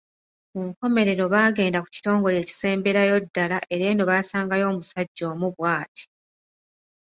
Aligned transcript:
Ku 0.51 0.57
nkomerero 0.67 1.23
baagenda 1.33 1.77
ku 1.83 1.89
kitongole 1.95 2.37
ekisemberayo 2.39 3.15
ddala 3.25 3.57
era 3.73 3.83
eno 3.91 4.03
baasangayo 4.09 4.65
omusajja 4.71 5.23
omu 5.33 5.47
bw’ati. 5.55 6.03